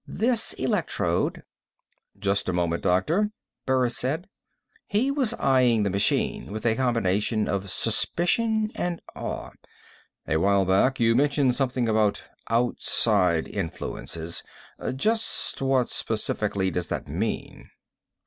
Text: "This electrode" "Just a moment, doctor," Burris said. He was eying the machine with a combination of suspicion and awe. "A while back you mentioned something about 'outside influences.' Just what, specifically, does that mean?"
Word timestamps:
"This 0.07 0.53
electrode" 0.53 1.43
"Just 2.19 2.49
a 2.49 2.53
moment, 2.53 2.81
doctor," 2.81 3.29
Burris 3.67 3.95
said. 3.95 4.27
He 4.87 5.11
was 5.11 5.35
eying 5.39 5.83
the 5.83 5.91
machine 5.91 6.51
with 6.51 6.65
a 6.65 6.75
combination 6.75 7.47
of 7.47 7.69
suspicion 7.69 8.71
and 8.73 8.99
awe. 9.15 9.51
"A 10.27 10.37
while 10.37 10.65
back 10.65 10.99
you 10.99 11.13
mentioned 11.15 11.53
something 11.53 11.87
about 11.87 12.23
'outside 12.49 13.47
influences.' 13.47 14.41
Just 14.95 15.61
what, 15.61 15.87
specifically, 15.89 16.71
does 16.71 16.87
that 16.87 17.07
mean?" 17.07 17.69